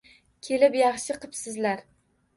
[0.47, 1.85] Kelib yaxshi qipsilar...